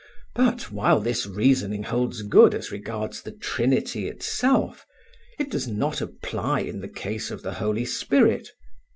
But 0.33 0.71
while 0.71 0.99
this 0.99 1.27
reasoning 1.27 1.83
holds 1.83 2.23
good 2.23 2.55
as 2.55 2.71
regards 2.71 3.21
the 3.21 3.31
Trinity 3.33 4.07
itself, 4.07 4.83
it 5.37 5.51
does 5.51 5.67
not 5.67 6.01
apply 6.01 6.61
in 6.61 6.81
the 6.81 6.89
case 6.89 7.29
of 7.29 7.43
the 7.43 7.53
Holy 7.61 7.85
Spirit. 7.85 8.49